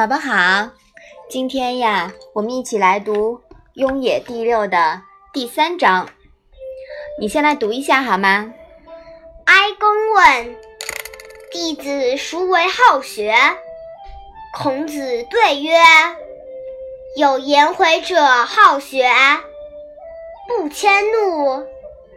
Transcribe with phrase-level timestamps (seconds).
[0.00, 0.70] 宝宝好，
[1.28, 3.36] 今天呀，我们一起来读
[3.74, 6.08] 《雍也》第六的第三章。
[7.20, 8.50] 你先来读一下好吗？
[9.44, 10.56] 哀公问
[11.52, 13.34] ：“弟子孰为好学？”
[14.56, 15.76] 孔子对曰
[17.18, 19.06] ：“有颜回者好学，
[20.48, 21.66] 不迁怒，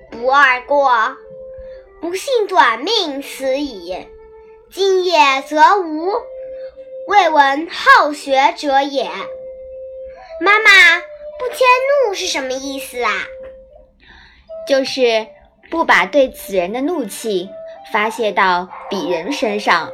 [0.09, 1.17] 不贰过，
[1.99, 4.07] 不幸短命死矣。
[4.71, 6.13] 今也则无。”
[7.13, 9.03] 未闻好学者也。
[10.41, 10.99] 妈妈，
[11.37, 11.59] 不迁
[12.07, 13.11] 怒是什么意思啊？
[14.67, 15.27] 就是
[15.69, 17.51] 不把对此人的怒气
[17.91, 19.91] 发泄到鄙人身上。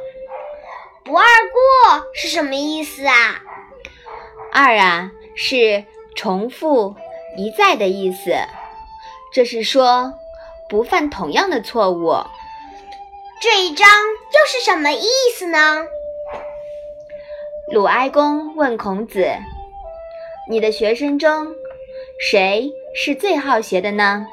[1.04, 3.42] 不贰过是什么意思啊？
[4.50, 5.84] 二啊，是
[6.16, 6.96] 重复
[7.36, 8.34] 一再的意思。
[9.34, 10.14] 这是说
[10.70, 12.14] 不犯同样的错误。
[13.42, 15.84] 这一章又是什么意思呢？
[17.72, 19.24] 鲁哀公问孔子
[20.50, 21.46] ：“你的学生中，
[22.18, 24.26] 谁是最好学的呢？”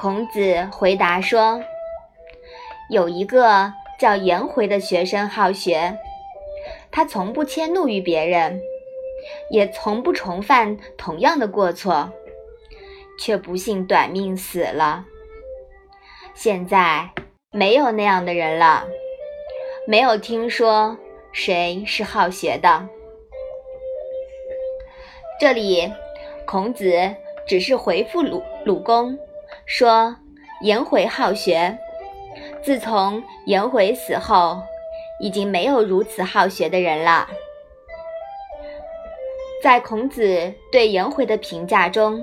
[0.00, 1.62] 孔子回答说
[2.88, 5.98] ：“有一个叫颜回的学生好学，
[6.90, 8.62] 他从不迁怒于别人，
[9.50, 12.10] 也从不重犯同样的过错，
[13.20, 15.04] 却不幸短命死了。
[16.32, 17.10] 现在
[17.50, 18.86] 没有那样的人了，
[19.86, 20.96] 没有听说。”
[21.32, 22.88] 谁是好学的？
[25.40, 25.90] 这里，
[26.46, 26.92] 孔子
[27.48, 29.18] 只是回复鲁鲁公
[29.64, 30.14] 说
[30.62, 31.78] ：“颜回好学。
[32.62, 34.62] 自从颜回死后，
[35.20, 37.28] 已经没有如此好学的人了。”
[39.62, 42.22] 在孔子对颜回的评价中，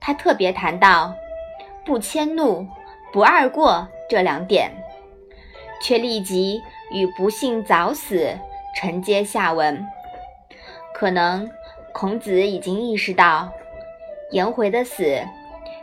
[0.00, 1.12] 他特别谈到
[1.84, 2.66] “不迁怒，
[3.12, 4.70] 不贰过”这两点，
[5.82, 6.62] 却立即。
[6.90, 8.38] 与不幸早死
[8.76, 9.86] 承接下文，
[10.94, 11.48] 可能
[11.92, 13.52] 孔子已经意识到，
[14.30, 15.20] 颜回的死，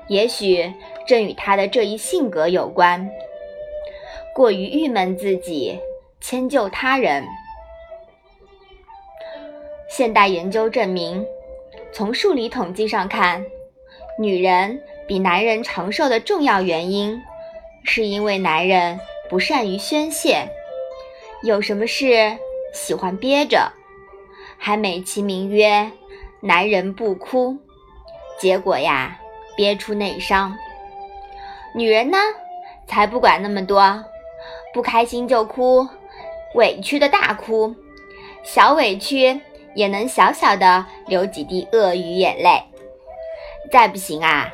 [0.07, 0.73] 也许
[1.05, 3.09] 正与他的这一性格有关，
[4.33, 5.79] 过于郁闷自己，
[6.21, 7.25] 迁就他人。
[9.89, 11.25] 现代研究证明，
[11.91, 13.45] 从数理统计上看，
[14.19, 17.21] 女人比男人长寿的重要原因，
[17.83, 18.99] 是因为男人
[19.29, 20.49] 不善于宣泄。
[21.45, 22.35] 有什么事
[22.73, 23.71] 喜欢憋着，
[24.57, 25.91] 还美其名曰
[26.41, 27.55] “男人不哭”，
[28.41, 29.19] 结果呀，
[29.55, 30.57] 憋出内伤。
[31.75, 32.17] 女人呢，
[32.87, 34.03] 才不管那么多，
[34.73, 35.87] 不开心就哭，
[36.55, 37.75] 委屈的大哭，
[38.41, 39.39] 小委屈
[39.75, 42.63] 也能小小的流几滴鳄鱼眼泪。
[43.71, 44.49] 再不行啊，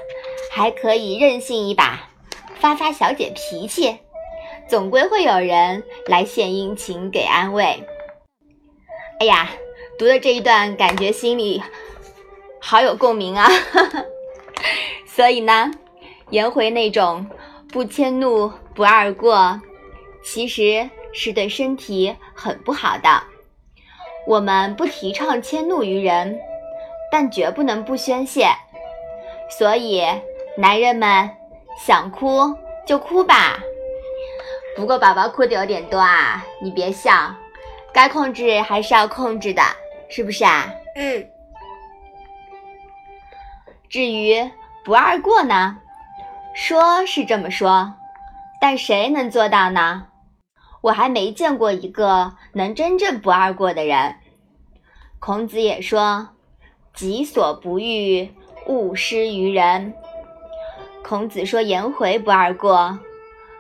[0.52, 2.10] 还可以任性一把，
[2.56, 3.98] 发发小姐脾气。
[4.72, 7.84] 总归会有人来献殷勤给安慰。
[9.20, 9.50] 哎呀，
[10.00, 11.62] 读的这一段感觉心里
[12.62, 13.50] 好有共鸣啊！
[15.06, 15.72] 所以呢，
[16.30, 17.30] 颜回那种
[17.68, 19.60] 不迁怒、不贰过，
[20.24, 23.24] 其实是对身体很不好的。
[24.26, 26.40] 我们不提倡迁怒于人，
[27.12, 28.48] 但绝不能不宣泄。
[29.50, 30.02] 所以，
[30.56, 31.30] 男人们
[31.86, 32.56] 想哭
[32.88, 33.60] 就哭吧。
[34.76, 37.36] 不过宝宝哭的有点多啊，你别笑，
[37.94, 39.62] 该控制还是要控制的，
[40.10, 40.72] 是不是啊？
[40.96, 41.28] 嗯。
[43.90, 44.50] 至于
[44.86, 45.78] 不贰过呢，
[46.56, 47.94] 说是这么说，
[48.62, 50.08] 但谁能做到呢？
[50.82, 54.16] 我还没见过一个能真正不贰过的人。
[55.20, 56.30] 孔子也说
[56.96, 58.34] ：“己所不欲，
[58.66, 59.94] 勿施于人。”
[61.04, 62.98] 孔子说颜回不贰过，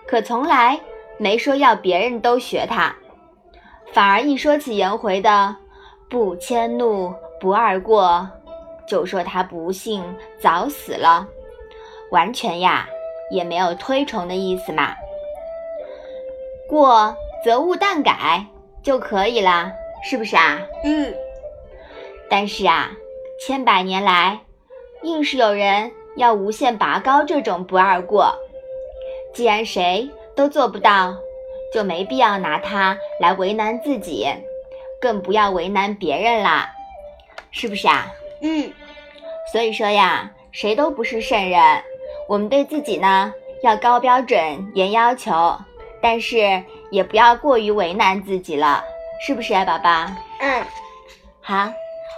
[0.08, 0.80] 可从来。
[1.22, 2.96] 没说要别人都学他，
[3.94, 5.56] 反而一说起颜回的
[6.10, 8.28] 不迁怒、不贰过，
[8.88, 10.04] 就说他不幸
[10.40, 11.28] 早死了，
[12.10, 12.90] 完全呀
[13.30, 14.96] 也没有推崇的意思嘛。
[16.68, 17.16] 过
[17.46, 18.44] 则勿惮改
[18.82, 19.72] 就可以了，
[20.04, 20.60] 是不是啊？
[20.84, 21.14] 嗯。
[22.32, 22.90] 但是啊，
[23.46, 24.40] 千百年来，
[25.04, 28.34] 硬是有人要无限拔高这种不贰过。
[29.36, 30.10] 既然谁。
[30.36, 31.16] 都做不到，
[31.74, 34.28] 就没必要拿它来为难自己，
[35.00, 36.70] 更不要为难别人啦，
[37.52, 38.08] 是不是啊？
[38.42, 38.72] 嗯。
[39.52, 41.84] 所以说呀，谁都不是圣人，
[42.28, 43.34] 我们对自己呢
[43.64, 45.58] 要高标准、严要求，
[46.02, 48.84] 但是也不要过于为难自己了，
[49.26, 50.08] 是不是啊，宝宝？
[50.40, 50.64] 嗯。
[51.42, 51.74] 好，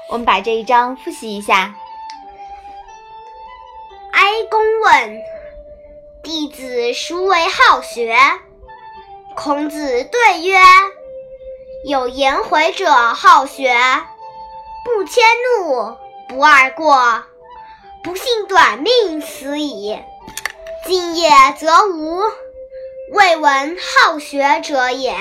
[0.09, 1.73] 我们把这一章复习一下。
[4.11, 4.21] 哀
[4.51, 5.32] 公问。
[6.23, 8.17] 弟子孰为好学？
[9.35, 10.57] 孔子对曰
[11.85, 13.75] ：“有颜回者好学，
[14.85, 15.21] 不迁
[15.59, 15.97] 怒，
[16.29, 17.25] 不贰过，
[18.05, 19.99] 不幸短命死矣。
[20.87, 21.29] 今也
[21.59, 22.21] 则无，
[23.11, 25.13] 未闻好学者也。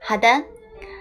[0.00, 0.44] 好的，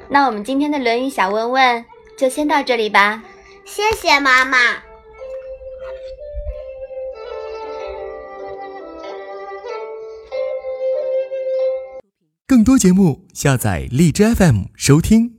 [0.09, 1.85] 那我们今天的《论语》小问问
[2.17, 3.21] 就先到这里吧。
[3.63, 4.81] 谢谢妈妈。
[12.45, 15.37] 更多节目，下载荔枝 FM 收听。